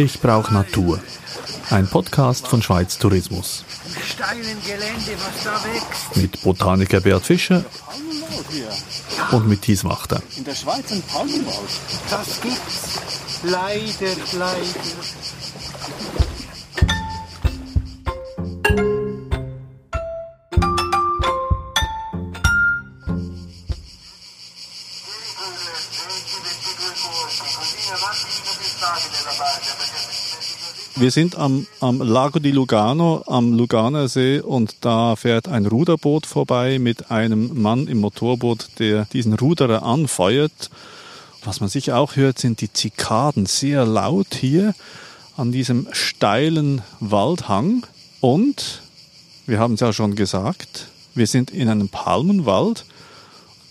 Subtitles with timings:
[0.00, 1.00] Ich brauche Natur.
[1.70, 3.64] Ein Podcast von Schweiz Tourismus.
[6.14, 7.64] Mit Botaniker Bert Fischer
[9.32, 10.22] und mit Thieswachter.
[10.36, 11.70] In der Schweiz ein Palmenwald.
[12.10, 13.00] Das gibt's.
[13.42, 14.62] Leider, leider.
[30.96, 36.26] Wir sind am, am Lago di Lugano, am Luganer See und da fährt ein Ruderboot
[36.26, 40.70] vorbei mit einem Mann im Motorboot, der diesen Ruderer anfeuert.
[41.44, 44.74] Was man sicher auch hört, sind die Zikaden sehr laut hier
[45.36, 47.86] an diesem steilen Waldhang.
[48.20, 48.82] Und,
[49.46, 52.84] wir haben es ja schon gesagt, wir sind in einem Palmenwald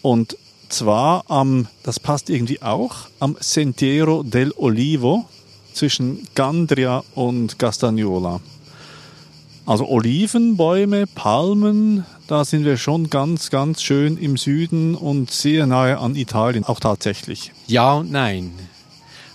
[0.02, 0.38] und
[0.70, 5.26] zwar am, das passt irgendwie auch, am Sentiero del Olivo
[5.74, 8.42] zwischen Gandria und Castagnola.
[9.66, 15.98] Also Olivenbäume, Palmen, da sind wir schon ganz, ganz schön im Süden und sehr nahe
[15.98, 17.52] an Italien, auch tatsächlich.
[17.68, 18.54] Ja und nein.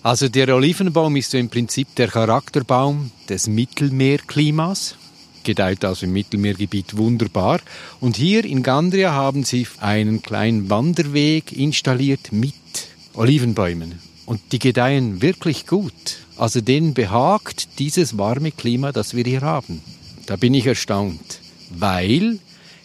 [0.02, 4.96] Also der Olivenbaum ist so im Prinzip der Charakterbaum des Mittelmeerklimas,
[5.44, 7.60] gedeiht also im Mittelmeergebiet wunderbar.
[8.00, 12.54] Und hier in Gandria haben sie einen kleinen Wanderweg installiert mit
[13.14, 13.98] Olivenbäumen.
[14.26, 15.92] Und die gedeihen wirklich gut.
[16.36, 19.82] Also denen behagt dieses warme Klima, das wir hier haben.
[20.26, 22.38] Da bin ich erstaunt, weil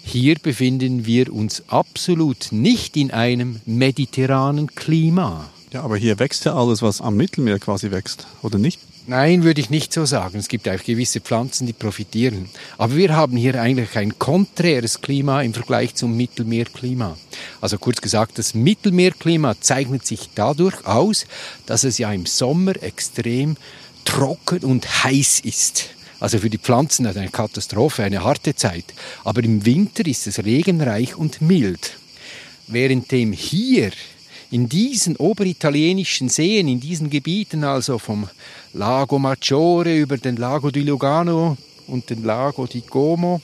[0.04, 5.50] hier befinden wir uns absolut nicht in einem mediterranen Klima.
[5.72, 8.80] Ja, aber hier wächst ja alles, was am Mittelmeer quasi wächst, oder nicht?
[9.10, 10.38] Nein, würde ich nicht so sagen.
[10.38, 12.50] Es gibt auch gewisse Pflanzen, die profitieren.
[12.78, 17.18] Aber wir haben hier eigentlich ein konträres Klima im Vergleich zum Mittelmeerklima.
[17.62, 21.26] Also kurz gesagt, das Mittelmeerklima zeichnet sich dadurch aus,
[21.66, 23.56] dass es ja im Sommer extrem
[24.04, 25.90] trocken und heiß ist.
[26.20, 28.86] Also für die Pflanzen eine Katastrophe, eine harte Zeit.
[29.24, 31.98] Aber im Winter ist es regenreich und mild.
[32.68, 33.92] Währenddem hier
[34.52, 38.30] in diesen oberitalienischen Seen, in diesen Gebieten, also vom
[38.74, 43.42] Lago Maggiore über den Lago di Lugano und den Lago di Como,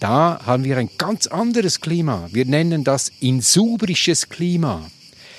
[0.00, 2.28] da haben wir ein ganz anderes Klima.
[2.32, 4.84] Wir nennen das insubrisches Klima.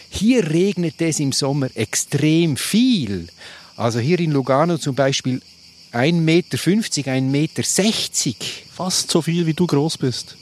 [0.09, 3.27] Hier regnet es im Sommer extrem viel.
[3.75, 5.41] Also hier in Lugano zum Beispiel
[5.91, 7.63] 1,50 Meter, 1,60 Meter.
[8.71, 10.37] Fast so viel, wie du groß bist.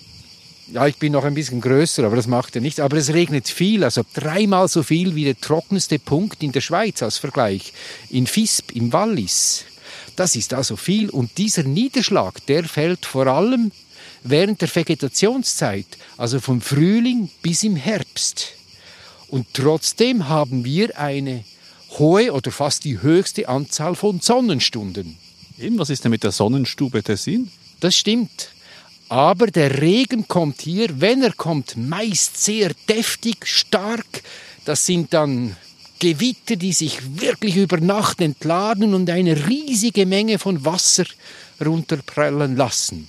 [0.68, 2.79] Ja, ich bin noch ein bisschen größer, aber das macht ja nichts.
[2.79, 7.03] Aber es regnet viel, also dreimal so viel wie der trockenste Punkt in der Schweiz
[7.03, 7.74] als Vergleich.
[8.09, 9.66] In Visp, im Wallis.
[10.16, 11.09] Das ist also viel.
[11.09, 13.72] Und dieser Niederschlag, der fällt vor allem
[14.24, 15.85] während der Vegetationszeit,
[16.18, 18.53] also vom Frühling bis im Herbst.
[19.28, 21.44] Und trotzdem haben wir eine
[21.97, 25.18] hohe oder fast die höchste Anzahl von Sonnenstunden.
[25.59, 27.51] Eben, was ist denn mit der Sonnenstube Tessin?
[27.80, 28.52] Das stimmt.
[29.09, 34.23] Aber der Regen kommt hier, wenn er kommt, meist sehr deftig, stark.
[34.65, 35.55] Das sind dann
[35.99, 41.05] Gewitter, die sich wirklich über Nacht entladen und eine riesige Menge von Wasser
[41.63, 43.07] runterprellen lassen.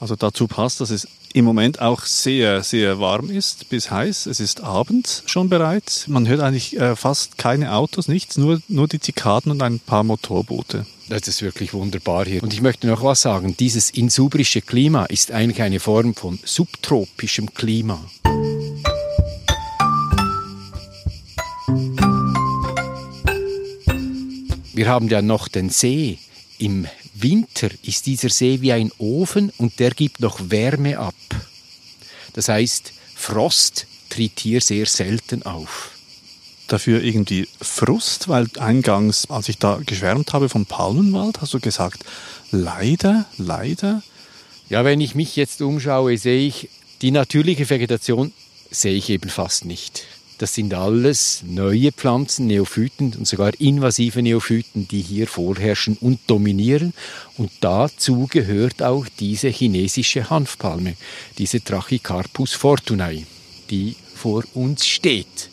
[0.00, 4.26] Also dazu passt, dass es im Moment auch sehr, sehr warm ist, bis heiß.
[4.26, 6.08] Es ist abends schon bereits.
[6.08, 10.04] Man hört eigentlich äh, fast keine Autos, nichts, nur, nur die Zikaden und ein paar
[10.04, 10.86] Motorboote.
[11.08, 12.42] Das ist wirklich wunderbar hier.
[12.42, 13.56] Und ich möchte noch was sagen.
[13.58, 17.98] Dieses insubrische Klima ist eigentlich eine Form von subtropischem Klima.
[24.74, 26.18] Wir haben ja noch den See.
[26.58, 26.86] Im
[27.22, 31.14] Winter ist dieser See wie ein Ofen und der gibt noch Wärme ab.
[32.32, 35.90] Das heißt, Frost tritt hier sehr selten auf.
[36.68, 42.04] Dafür irgendwie Frust, weil eingangs, als ich da geschwärmt habe vom Palmenwald, hast du gesagt,
[42.50, 44.02] leider, leider.
[44.68, 46.68] Ja, wenn ich mich jetzt umschaue, sehe ich,
[47.00, 48.32] die natürliche Vegetation
[48.70, 50.04] sehe ich eben fast nicht.
[50.38, 56.94] Das sind alles neue Pflanzen, Neophyten und sogar invasive Neophyten, die hier vorherrschen und dominieren.
[57.36, 60.94] Und dazu gehört auch diese chinesische Hanfpalme,
[61.38, 63.26] diese Trachycarpus fortunae,
[63.68, 65.50] die vor uns steht.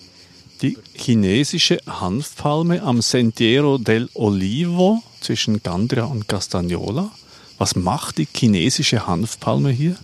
[0.61, 7.11] Die chinesische Hanfpalme am Sentiero del Olivo zwischen Gandria und Castagnola.
[7.57, 9.97] Was macht die chinesische Hanfpalme hier?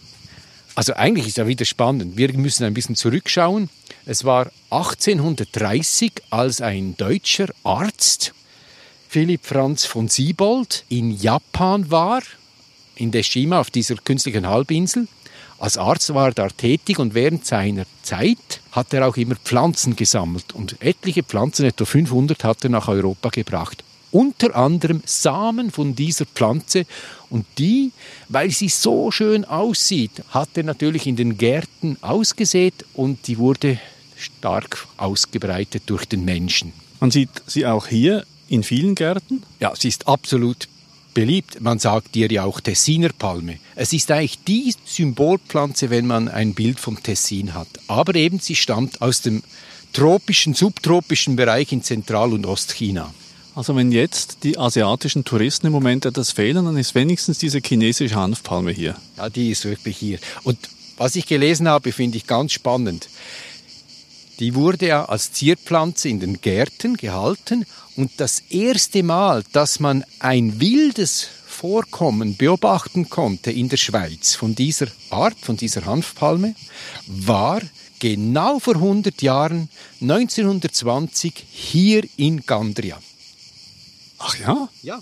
[0.76, 2.18] Also eigentlich ist ja wieder spannend.
[2.18, 3.70] Wir müssen ein bisschen zurückschauen.
[4.06, 8.34] Es war 1830, als ein deutscher Arzt,
[9.10, 12.22] Philipp Franz von Siebold, in Japan war,
[12.96, 15.08] in Deshima auf dieser künstlichen Halbinsel.
[15.60, 19.96] Als Arzt war er da tätig und während seiner Zeit hat er auch immer Pflanzen
[19.96, 23.84] gesammelt und etliche Pflanzen, etwa 500, hat er nach Europa gebracht.
[24.12, 26.86] Unter anderem Samen von dieser Pflanze.
[27.30, 27.92] Und die,
[28.30, 33.80] weil sie so schön aussieht, hat er natürlich in den Gärten ausgesät und die wurde
[34.18, 36.74] stark ausgebreitet durch den Menschen.
[37.00, 39.44] Man sieht sie auch hier in vielen Gärten.
[39.60, 40.68] Ja, sie ist absolut
[41.14, 41.62] beliebt.
[41.62, 43.58] Man sagt ihr ja auch Tessiner Palme.
[43.76, 47.68] Es ist eigentlich die Symbolpflanze, wenn man ein Bild vom Tessin hat.
[47.88, 49.44] Aber eben sie stammt aus dem
[49.94, 53.14] tropischen, subtropischen Bereich in Zentral- und Ostchina.
[53.54, 58.16] Also wenn jetzt die asiatischen Touristen im Moment etwas fehlen, dann ist wenigstens diese chinesische
[58.16, 58.96] Hanfpalme hier.
[59.18, 60.20] Ja, die ist wirklich hier.
[60.44, 60.58] Und
[60.98, 63.10] was ich gelesen habe, finde ich ganz spannend.
[64.40, 67.66] Die wurde ja als Zierpflanze in den Gärten gehalten
[67.96, 74.56] und das erste Mal, dass man ein wildes Vorkommen beobachten konnte in der Schweiz von
[74.56, 76.56] dieser Art, von dieser Hanfpalme,
[77.06, 77.62] war
[78.00, 79.70] genau vor 100 Jahren,
[80.02, 82.98] 1920, hier in Gandria.
[84.24, 84.70] Ach ja?
[84.84, 85.00] Ja.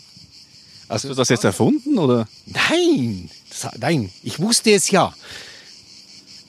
[0.87, 2.27] Hast du das jetzt erfunden oder?
[2.45, 5.13] Nein, das, nein, ich wusste es ja.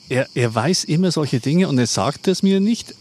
[0.09, 2.95] Er, er weiß immer solche Dinge und er sagt es mir nicht,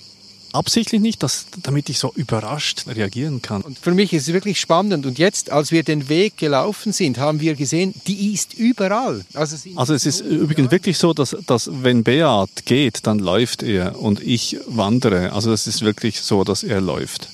[0.52, 3.62] absichtlich nicht, dass, damit ich so überrascht reagieren kann.
[3.62, 5.06] Und für mich ist es wirklich spannend.
[5.06, 9.25] Und jetzt, als wir den Weg gelaufen sind, haben wir gesehen, die ist überall.
[9.34, 14.00] Also, also es ist übrigens wirklich so, dass, dass wenn Beat geht, dann läuft er
[14.00, 15.32] und ich wandere.
[15.32, 17.28] Also es ist wirklich so, dass er läuft.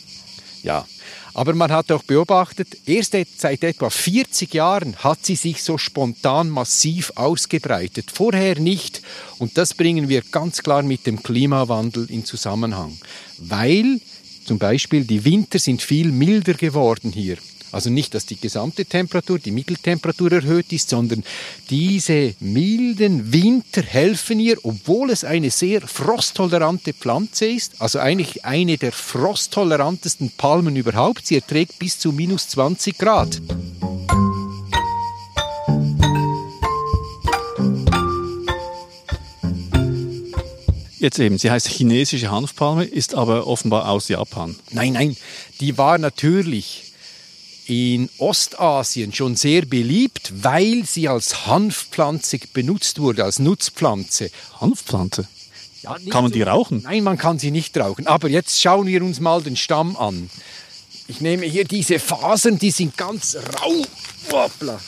[0.62, 0.86] Ja,
[1.34, 6.48] aber man hat auch beobachtet, erst seit etwa 40 Jahren hat sie sich so spontan
[6.48, 8.10] massiv ausgebreitet.
[8.12, 9.02] Vorher nicht.
[9.38, 12.96] Und das bringen wir ganz klar mit dem Klimawandel in Zusammenhang.
[13.38, 14.00] Weil
[14.46, 17.36] zum Beispiel die Winter sind viel milder geworden hier.
[17.76, 21.23] Also nicht, dass die gesamte Temperatur, die Mitteltemperatur erhöht ist, sondern
[21.69, 28.78] diese milden Winter helfen ihr, obwohl es eine sehr frosttolerante Pflanze ist, also eigentlich eine
[28.78, 31.26] der frosttolerantesten Palmen überhaupt.
[31.26, 33.43] Sie erträgt bis zu minus 20 Grad.
[40.99, 44.56] Jetzt eben, sie heißt chinesische Hanfpalme, ist aber offenbar aus Japan.
[44.70, 45.17] Nein, nein,
[45.61, 46.85] die war natürlich
[47.66, 54.30] in Ostasien schon sehr beliebt, weil sie als Hanfpflanze benutzt wurde, als Nutzpflanze.
[54.60, 55.26] Hanfpflanze?
[55.82, 56.82] Ja, kann man die rauchen?
[56.82, 58.06] Nein, man kann sie nicht rauchen.
[58.06, 60.30] Aber jetzt schauen wir uns mal den Stamm an.
[61.08, 63.84] Ich nehme hier diese Fasern, die sind ganz rau.
[64.32, 64.80] Hoppla.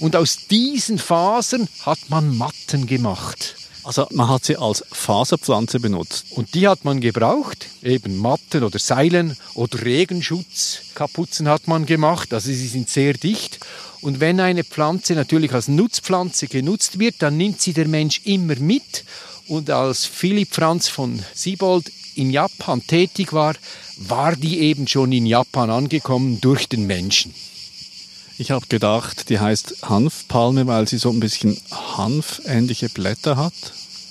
[0.00, 3.56] Und aus diesen Fasern hat man Matten gemacht.
[3.90, 6.26] Also man hat sie als Faserpflanze benutzt.
[6.30, 12.46] Und die hat man gebraucht, eben Matten oder Seilen oder Regenschutzkapuzen hat man gemacht, also
[12.46, 13.58] sie sind sehr dicht.
[14.00, 18.54] Und wenn eine Pflanze natürlich als Nutzpflanze genutzt wird, dann nimmt sie der Mensch immer
[18.60, 19.02] mit.
[19.48, 23.56] Und als Philipp Franz von Siebold in Japan tätig war,
[23.96, 27.34] war die eben schon in Japan angekommen durch den Menschen.
[28.38, 33.52] Ich habe gedacht, die heißt Hanfpalme, weil sie so ein bisschen hanfähnliche Blätter hat.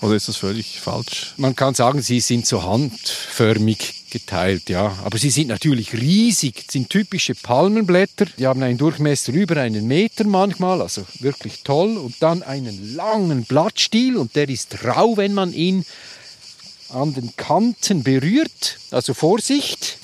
[0.01, 1.33] Oder ist das völlig falsch?
[1.35, 4.97] Man kann sagen, sie sind so handförmig geteilt, ja.
[5.03, 8.25] Aber sie sind natürlich riesig, das sind typische Palmenblätter.
[8.37, 11.97] Die haben einen Durchmesser über einen Meter manchmal, also wirklich toll.
[11.97, 15.85] Und dann einen langen Blattstiel und der ist rau, wenn man ihn
[16.89, 18.77] an den Kanten berührt.
[18.91, 19.97] Also Vorsicht.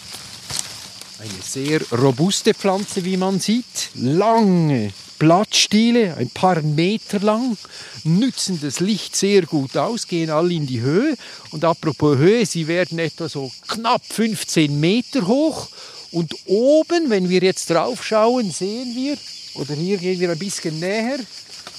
[1.19, 3.91] Eine sehr robuste Pflanze, wie man sieht.
[3.95, 7.57] Lange Blattstiele, ein paar Meter lang,
[8.03, 11.15] nützen das Licht sehr gut aus, gehen alle in die Höhe.
[11.51, 15.69] Und apropos Höhe, sie werden etwa so knapp 15 Meter hoch.
[16.11, 19.17] Und oben, wenn wir jetzt drauf schauen, sehen wir,
[19.55, 21.19] oder hier gehen wir ein bisschen näher.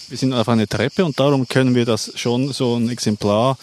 [0.08, 3.58] Wir sind auf einer Treppe und darum können wir das schon so ein Exemplar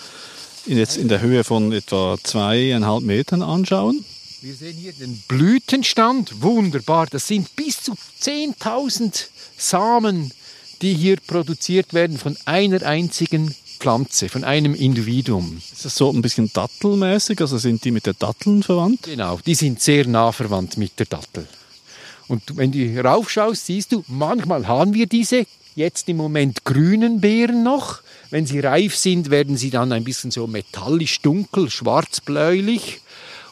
[0.65, 4.03] jetzt in der Höhe von etwa zweieinhalb Metern anschauen.
[4.43, 7.07] Wir sehen hier den Blütenstand, wunderbar.
[7.07, 10.33] Das sind bis zu 10.000 Samen,
[10.81, 15.61] die hier produziert werden von einer einzigen Pflanze, von einem Individuum.
[15.71, 17.39] Ist das so ein bisschen dattelmäßig?
[17.39, 19.03] Also sind die mit der Datteln verwandt?
[19.03, 21.47] Genau, die sind sehr nah verwandt mit der Dattel.
[22.27, 25.45] Und wenn du raufschaust, siehst du, manchmal haben wir diese
[25.75, 28.01] jetzt im Moment grünen Beeren noch.
[28.29, 32.99] Wenn sie reif sind, werden sie dann ein bisschen so metallisch dunkel, schwarzbläulich.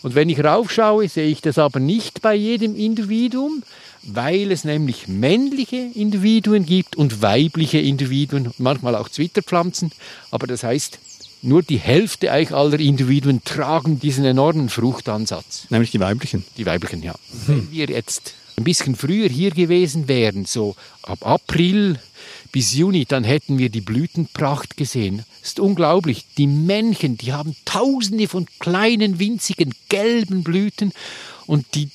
[0.03, 3.63] Und wenn ich raufschaue, sehe ich das aber nicht bei jedem Individuum,
[4.03, 9.91] weil es nämlich männliche Individuen gibt und weibliche Individuen, manchmal auch Zwitterpflanzen.
[10.31, 10.99] Aber das heißt,
[11.43, 15.65] nur die Hälfte eigentlich aller Individuen tragen diesen enormen Fruchtansatz.
[15.69, 16.45] Nämlich die weiblichen?
[16.57, 17.13] Die weiblichen, ja.
[17.45, 17.67] Hm.
[17.67, 21.99] Wenn wir jetzt ein bisschen früher hier gewesen wären, so ab April
[22.51, 25.23] bis Juni, dann hätten wir die Blütenpracht gesehen.
[25.41, 26.25] Ist unglaublich.
[26.37, 30.91] Die Männchen, die haben tausende von kleinen, winzigen, gelben Blüten
[31.47, 31.89] und die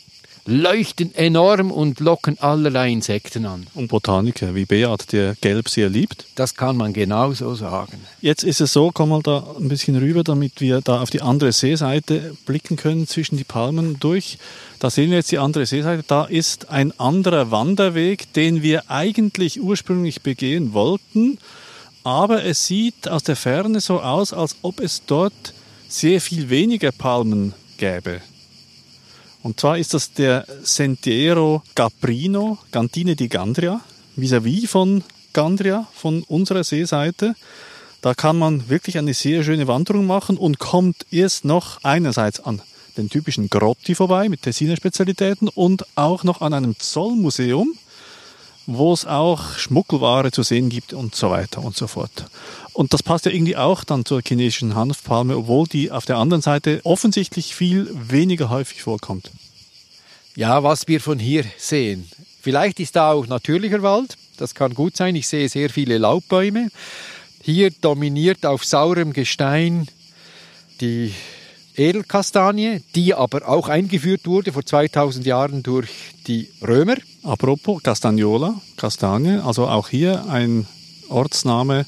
[0.47, 3.67] leuchten enorm und locken allerlei Insekten an.
[3.75, 6.25] Und Botaniker wie Beat, der Gelb sehr liebt.
[6.37, 8.01] Das kann man genau so sagen.
[8.21, 11.21] Jetzt ist es so, komm mal da ein bisschen rüber, damit wir da auf die
[11.21, 14.39] andere Seeseite blicken können, zwischen die Palmen durch.
[14.79, 16.05] Da sehen wir jetzt die andere Seeseite.
[16.07, 21.39] Da ist ein anderer Wanderweg, den wir eigentlich ursprünglich begehen wollten.
[22.05, 25.55] Aber es sieht aus der Ferne so aus, als ob es dort
[25.89, 28.21] sehr viel weniger Palmen gäbe.
[29.47, 33.81] Und zwar ist das der Sentiero Caprino, Gantine di Gandria,
[34.17, 37.37] vis-à-vis von Gandria, von unserer Seeseite.
[38.01, 42.61] Da kann man wirklich eine sehr schöne Wanderung machen und kommt erst noch einerseits an
[42.97, 47.79] den typischen Grotti vorbei mit Tessiner Spezialitäten und auch noch an einem Zollmuseum,
[48.67, 52.27] wo es auch Schmuckelware zu sehen gibt und so weiter und so fort.
[52.73, 56.43] Und das passt ja irgendwie auch dann zur chinesischen Hanfpalme, obwohl die auf der anderen
[56.43, 59.31] Seite offensichtlich viel weniger häufig vorkommt.
[60.35, 62.09] Ja, was wir von hier sehen.
[62.43, 65.17] Vielleicht ist da auch natürlicher Wald, das kann gut sein.
[65.17, 66.69] Ich sehe sehr viele Laubbäume.
[67.43, 69.89] Hier dominiert auf saurem Gestein
[70.81, 71.15] die
[71.77, 75.91] Edelkastanie, die aber auch eingeführt wurde vor 2000 Jahren durch
[76.27, 76.97] die Römer.
[77.23, 80.67] Apropos Castagnola, Kastanie, also auch hier ein
[81.09, 81.87] Ortsname,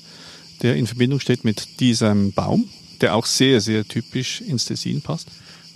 [0.62, 2.68] der in Verbindung steht mit diesem Baum,
[3.00, 5.28] der auch sehr, sehr typisch ins Tessin passt.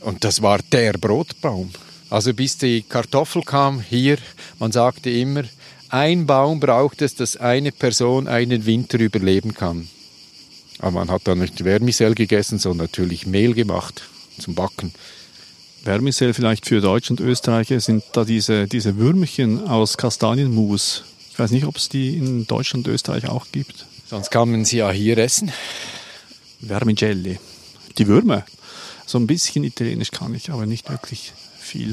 [0.02, 1.70] Und das war der Brotbaum.
[2.10, 4.18] Also bis die Kartoffel kam hier,
[4.58, 5.44] man sagte immer,
[5.88, 9.88] ein Baum braucht es, dass eine Person einen Winter überleben kann.
[10.82, 14.02] Aber man hat dann nicht Vermicell gegessen, sondern natürlich Mehl gemacht
[14.38, 14.92] zum Backen.
[15.84, 21.04] Vermicell vielleicht für Deutsche und Österreicher sind da diese, diese Würmchen aus Kastanienmus.
[21.30, 23.86] Ich weiß nicht, ob es die in Deutschland und Österreich auch gibt.
[24.08, 25.52] Sonst kann man sie ja hier essen.
[26.60, 27.38] Vermicelli.
[27.96, 28.44] Die Würmer.
[29.06, 31.90] So ein bisschen Italienisch kann ich, aber nicht wirklich viel.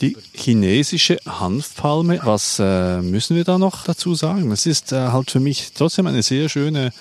[0.00, 4.50] Die chinesische Hanfpalme, was äh, müssen wir da noch dazu sagen?
[4.52, 6.92] Es ist äh, halt für mich trotzdem eine sehr schöne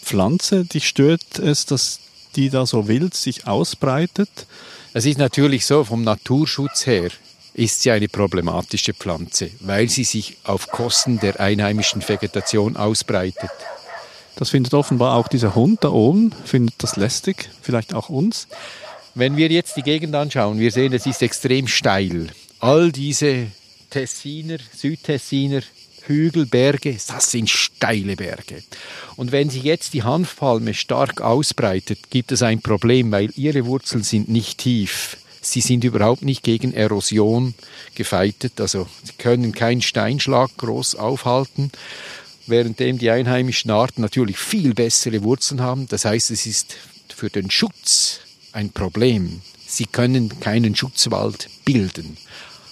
[0.00, 0.64] Pflanze.
[0.64, 2.00] Dich stört es, dass
[2.36, 4.28] die da so wild sich ausbreitet.
[4.92, 7.10] Es ist natürlich so, vom Naturschutz her
[7.54, 13.50] ist sie eine problematische Pflanze, weil sie sich auf Kosten der einheimischen Vegetation ausbreitet.
[14.36, 18.48] Das findet offenbar auch dieser Hund da oben, findet das lästig, vielleicht auch uns.
[19.14, 22.30] Wenn wir jetzt die Gegend anschauen, wir sehen, es ist extrem steil.
[22.64, 23.48] All diese
[23.90, 25.60] Tessiner, Südtessiner
[26.06, 28.62] Hügel, Berge, das sind steile Berge.
[29.16, 34.02] Und wenn sich jetzt die Hanfpalme stark ausbreitet, gibt es ein Problem, weil ihre Wurzeln
[34.02, 35.18] sind nicht tief.
[35.42, 37.52] Sie sind überhaupt nicht gegen Erosion
[37.94, 41.70] gefeitet, also sie können keinen Steinschlag groß aufhalten,
[42.46, 45.86] währenddem die einheimischen Arten natürlich viel bessere Wurzeln haben.
[45.88, 46.76] Das heißt, es ist
[47.14, 48.20] für den Schutz
[48.52, 49.42] ein Problem.
[49.66, 52.16] Sie können keinen Schutzwald bilden.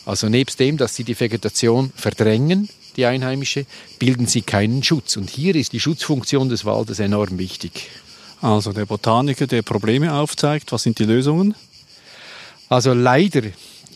[0.05, 3.67] Also nebst dem, dass sie die Vegetation verdrängen, die einheimische,
[3.99, 5.17] bilden sie keinen Schutz.
[5.17, 7.89] Und hier ist die Schutzfunktion des Waldes enorm wichtig.
[8.41, 11.55] Also der Botaniker, der Probleme aufzeigt, was sind die Lösungen?
[12.69, 13.43] Also leider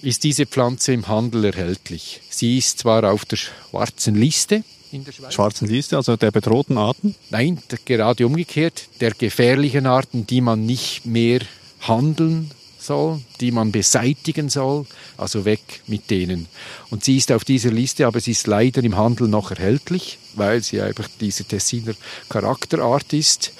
[0.02, 2.20] ist diese Pflanze im Handel erhältlich.
[2.30, 5.34] Sie ist zwar auf der schwarzen Liste in der Schweiz.
[5.34, 7.16] Schwarzen Liste, also der bedrohten Arten?
[7.30, 11.40] Nein, gerade umgekehrt, der gefährlichen Arten, die man nicht mehr
[11.80, 12.50] handeln
[12.86, 16.46] soll, die man beseitigen soll, also weg mit denen.
[16.90, 20.62] Und sie ist auf dieser Liste, aber sie ist leider im Handel noch erhältlich, weil
[20.62, 21.94] sie einfach diese Tessiner
[22.28, 23.52] Charakterart ist.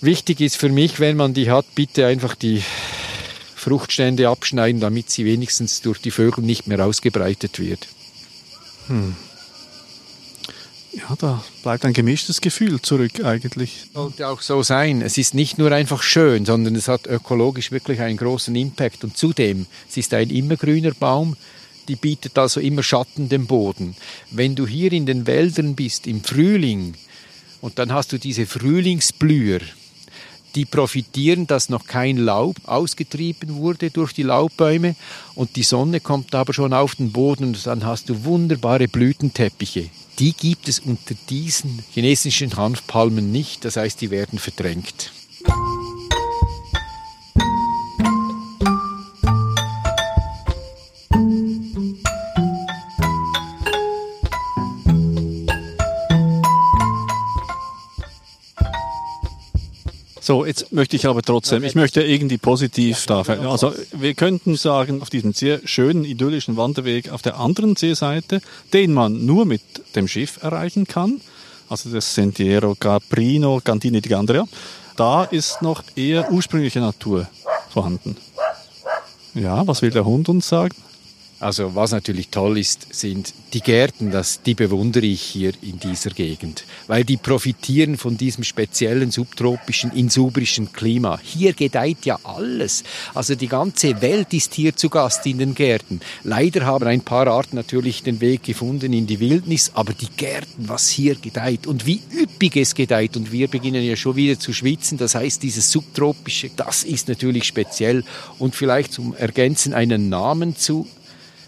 [0.00, 2.62] Wichtig ist für mich, wenn man die hat, bitte einfach die
[3.56, 7.88] Fruchtstände abschneiden, damit sie wenigstens durch die Vögel nicht mehr ausgebreitet wird.
[8.88, 9.16] Hm.
[10.96, 13.86] Ja, da bleibt ein gemischtes Gefühl zurück eigentlich.
[13.92, 15.02] Sollte auch so sein.
[15.02, 19.02] Es ist nicht nur einfach schön, sondern es hat ökologisch wirklich einen großen Impact.
[19.02, 21.36] Und zudem, es ist ein immergrüner Baum,
[21.88, 23.96] die bietet also immer Schatten dem Boden.
[24.30, 26.94] Wenn du hier in den Wäldern bist im Frühling
[27.60, 29.60] und dann hast du diese Frühlingsblüher,
[30.54, 34.94] die profitieren, dass noch kein Laub ausgetrieben wurde durch die Laubbäume
[35.34, 39.90] und die Sonne kommt aber schon auf den Boden und dann hast du wunderbare Blütenteppiche.
[40.18, 45.10] Die gibt es unter diesen chinesischen Hanfpalmen nicht, das heißt, die werden verdrängt.
[60.24, 63.20] So, jetzt möchte ich aber trotzdem, ich möchte irgendwie positiv da.
[63.20, 68.40] Also wir könnten sagen, auf diesem sehr schönen, idyllischen Wanderweg auf der anderen Seeseite,
[68.72, 69.60] den man nur mit
[69.94, 71.20] dem Schiff erreichen kann,
[71.68, 74.46] also das Sentiero Caprino Cantine di Gandria,
[74.96, 77.28] da ist noch eher ursprüngliche Natur
[77.68, 78.16] vorhanden.
[79.34, 80.74] Ja, was will der Hund uns sagen?
[81.44, 86.08] Also was natürlich toll ist, sind die Gärten, das, die bewundere ich hier in dieser
[86.08, 91.20] Gegend, weil die profitieren von diesem speziellen subtropischen, insubrischen Klima.
[91.22, 92.82] Hier gedeiht ja alles.
[93.12, 96.00] Also die ganze Welt ist hier zu Gast in den Gärten.
[96.22, 100.66] Leider haben ein paar Arten natürlich den Weg gefunden in die Wildnis, aber die Gärten,
[100.66, 104.54] was hier gedeiht und wie üppig es gedeiht und wir beginnen ja schon wieder zu
[104.54, 108.02] schwitzen, das heißt dieses subtropische, das ist natürlich speziell
[108.38, 110.88] und vielleicht zum Ergänzen einen Namen zu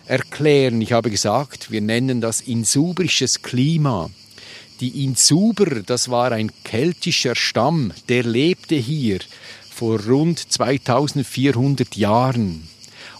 [0.06, 0.80] erklären.
[0.80, 4.10] Ich habe gesagt, wir nennen das insubrisches Klima.
[4.80, 9.20] Die Insuber, das war ein keltischer Stamm, der lebte hier
[9.70, 12.68] vor rund 2400 Jahren.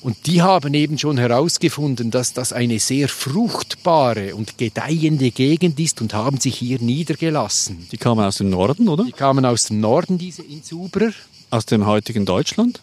[0.03, 6.01] Und die haben eben schon herausgefunden, dass das eine sehr fruchtbare und gedeihende Gegend ist
[6.01, 7.89] und haben sich hier niedergelassen.
[7.91, 9.05] Die kamen aus dem Norden, oder?
[9.05, 11.13] Die kamen aus dem Norden, diese Insuberer.
[11.51, 12.81] Aus dem heutigen Deutschland?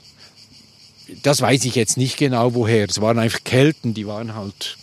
[1.24, 2.88] Das weiß ich jetzt nicht genau woher.
[2.90, 4.78] Es waren einfach Kelten, die waren halt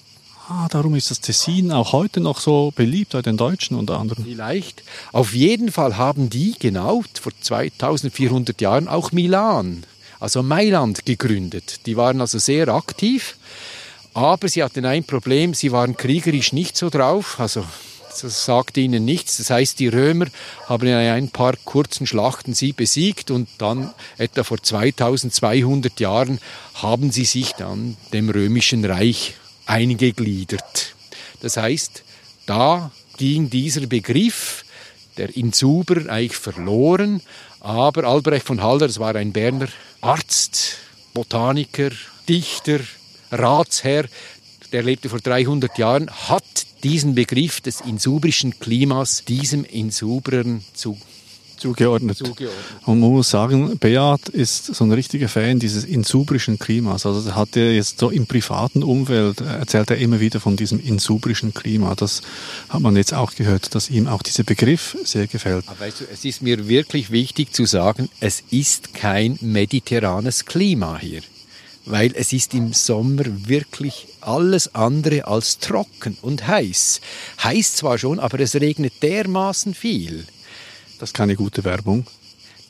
[0.53, 4.25] Ah, darum ist das Tessin auch heute noch so beliebt bei den Deutschen unter anderem.
[4.25, 4.83] Vielleicht.
[5.13, 9.85] Auf jeden Fall haben die genau vor 2400 Jahren auch Milan,
[10.19, 11.87] also Mailand gegründet.
[11.87, 13.37] Die waren also sehr aktiv,
[14.13, 17.65] aber sie hatten ein Problem, sie waren kriegerisch nicht so drauf, also
[18.21, 19.37] das sagt ihnen nichts.
[19.39, 20.27] Das heißt, die Römer
[20.67, 26.41] haben in ein paar kurzen Schlachten sie besiegt und dann etwa vor 2200 Jahren
[26.75, 29.35] haben sie sich dann dem römischen Reich
[29.67, 30.95] eingegliedert.
[31.41, 32.03] Das heißt,
[32.47, 34.65] da ging dieser Begriff
[35.17, 37.21] der Insuber eigentlich verloren,
[37.61, 39.69] aber Albrecht von Halder, das war ein Berner
[40.01, 40.79] Arzt,
[41.13, 41.91] Botaniker,
[42.29, 42.81] Dichter,
[43.31, 44.07] Ratsherr,
[44.73, 46.45] der lebte vor 300 Jahren, hat
[46.85, 50.99] diesen Begriff des insubrischen Klimas diesem Insubrern zu
[51.61, 52.17] zugeordnet.
[52.17, 52.51] zugeordnet.
[52.87, 57.07] Und man muss sagen, Beat ist so ein richtiger Fan dieses insubrischen Klimas.
[57.07, 60.81] Also hat er jetzt so im privaten Umfeld, äh, erzählt er immer wieder von diesem
[60.81, 61.95] insubrischen Klima.
[61.95, 62.23] Das
[62.69, 65.65] hat man jetzt auch gehört, dass ihm auch dieser Begriff sehr gefällt.
[65.69, 70.99] Aber weißt du, es ist mir wirklich wichtig zu sagen, es ist kein mediterranes Klima
[70.99, 71.21] hier.
[71.87, 77.01] Weil es ist im Sommer wirklich alles andere als trocken und heiß.
[77.43, 80.27] Heiß zwar schon, aber es regnet dermaßen viel.
[80.99, 82.07] Das ist keine gute Werbung.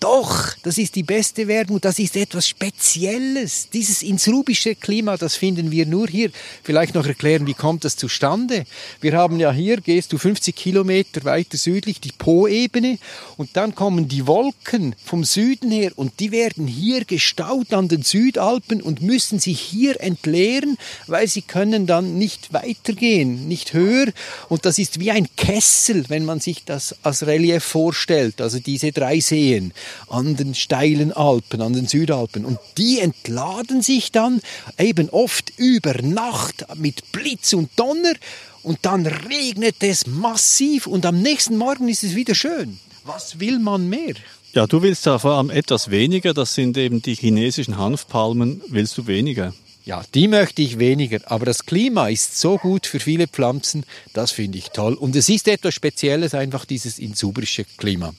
[0.01, 3.69] Doch, das ist die beste Werbung, das ist etwas Spezielles.
[3.71, 6.31] Dieses insurubische Klima, das finden wir nur hier.
[6.63, 8.65] Vielleicht noch erklären, wie kommt das zustande?
[9.03, 12.99] Wir haben ja hier, gehst du 50 Kilometer weiter südlich, die Po-Ebene
[13.37, 18.01] und dann kommen die Wolken vom Süden her und die werden hier gestaut an den
[18.01, 24.07] Südalpen und müssen sich hier entleeren, weil sie können dann nicht weitergehen, nicht höher.
[24.49, 28.93] Und das ist wie ein Kessel, wenn man sich das als Relief vorstellt, also diese
[28.93, 29.75] drei Seen
[30.09, 32.45] an den steilen Alpen, an den Südalpen.
[32.45, 34.41] Und die entladen sich dann
[34.79, 38.15] eben oft über Nacht mit Blitz und Donner
[38.63, 42.79] und dann regnet es massiv und am nächsten Morgen ist es wieder schön.
[43.05, 44.15] Was will man mehr?
[44.53, 46.35] Ja, du willst da vor allem etwas weniger.
[46.35, 48.61] Das sind eben die chinesischen Hanfpalmen.
[48.69, 49.55] Willst du weniger?
[49.85, 54.31] Ja, die möchte ich weniger, aber das Klima ist so gut für viele Pflanzen, das
[54.31, 54.93] finde ich toll.
[54.93, 58.13] Und es ist etwas Spezielles, einfach dieses insubrische Klima.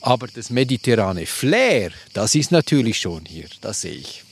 [0.00, 4.22] Aber das mediterrane Flair, das ist natürlich schon hier, das sehe ich.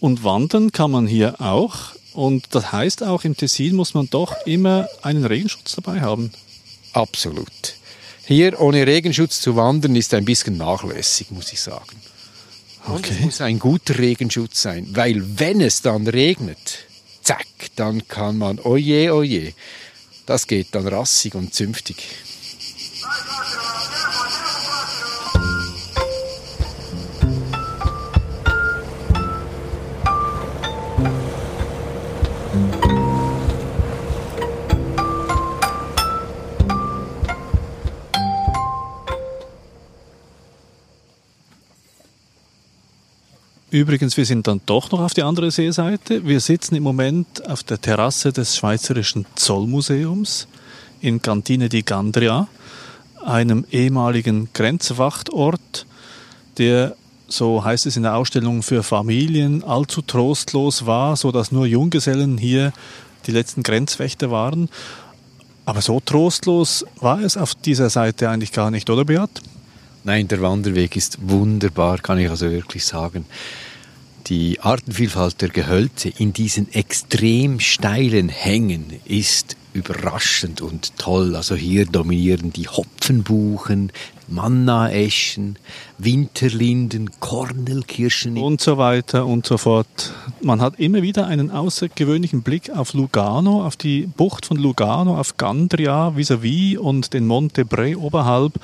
[0.00, 1.94] Und wandern kann man hier auch.
[2.12, 6.32] Und das heißt auch, im Tessin muss man doch immer einen Regenschutz dabei haben.
[6.92, 7.74] Absolut.
[8.26, 11.96] Hier ohne Regenschutz zu wandern ist ein bisschen nachlässig, muss ich sagen.
[12.86, 13.24] Und es Okay.
[13.24, 16.86] muss ein guter Regenschutz sein, weil wenn es dann regnet,
[17.22, 19.54] zack, dann kann man, oje, oje,
[20.26, 21.96] das geht dann rassig und zünftig.
[43.74, 46.24] Übrigens, wir sind dann doch noch auf die andere Seeseite.
[46.24, 50.46] Wir sitzen im Moment auf der Terrasse des Schweizerischen Zollmuseums
[51.00, 52.46] in Cantine di Gandria,
[53.26, 55.86] einem ehemaligen Grenzwachtort,
[56.56, 56.94] der,
[57.26, 62.38] so heißt es in der Ausstellung, für Familien allzu trostlos war, so dass nur Junggesellen
[62.38, 62.72] hier
[63.26, 64.68] die letzten Grenzwächter waren.
[65.64, 69.42] Aber so trostlos war es auf dieser Seite eigentlich gar nicht, oder Beat?
[70.04, 73.24] Nein, der Wanderweg ist wunderbar, kann ich also wirklich sagen.
[74.26, 81.36] Die Artenvielfalt der Gehölze in diesen extrem steilen Hängen ist überraschend und toll.
[81.36, 83.92] Also hier dominieren die Hopfenbuchen,
[84.26, 85.58] Mannaeschen,
[85.98, 88.38] Winterlinden, Kornelkirschen.
[88.38, 90.14] Und so weiter und so fort.
[90.40, 95.36] Man hat immer wieder einen außergewöhnlichen Blick auf Lugano, auf die Bucht von Lugano, auf
[95.36, 98.54] Gandria vis-à-vis und den Monte Bre oberhalb.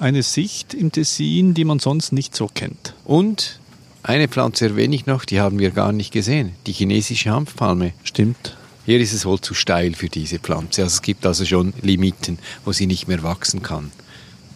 [0.00, 2.94] Eine Sicht im Tessin, die man sonst nicht so kennt.
[3.04, 3.60] Und
[4.06, 7.92] eine Pflanze erwähne ich noch, die haben wir gar nicht gesehen, die chinesische Hanfpalme.
[8.04, 8.56] Stimmt.
[8.84, 10.84] Hier ist es wohl zu steil für diese Pflanze.
[10.84, 13.90] Also es gibt also schon Limiten, wo sie nicht mehr wachsen kann.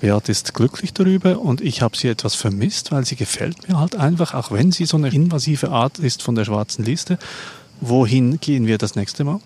[0.01, 3.97] Beat ist glücklich darüber und ich habe sie etwas vermisst, weil sie gefällt mir halt
[3.97, 7.19] einfach, auch wenn sie so eine invasive Art ist von der schwarzen Liste.
[7.81, 9.41] Wohin gehen wir das nächste Mal?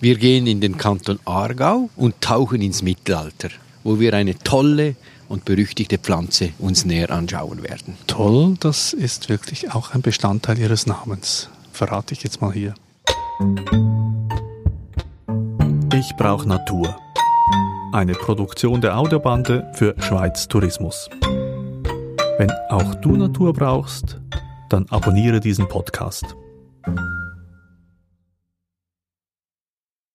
[0.00, 3.48] Wir gehen in den Kanton Aargau und tauchen ins Mittelalter,
[3.84, 4.96] wo wir eine tolle
[5.28, 7.96] und berüchtigte Pflanze uns näher anschauen werden.
[8.06, 11.48] Toll, das ist wirklich auch ein Bestandteil ihres Namens.
[11.72, 12.74] Verrate ich jetzt mal hier.
[15.94, 16.96] Ich brauche Natur.
[17.92, 21.08] Eine Produktion der Audiobande für Schweiz Tourismus.
[22.38, 24.20] Wenn auch du Natur brauchst,
[24.68, 26.36] dann abonniere diesen Podcast.